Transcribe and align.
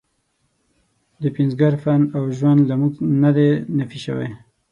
د 1.21 1.23
پنځګر 1.35 1.73
فن 1.83 2.01
او 2.17 2.23
ژوند 2.37 2.59
له 2.69 2.75
موږ 2.81 2.93
نه 3.23 3.31
دی 3.35 3.49
نفي 3.77 3.99
شوی. 4.05 4.29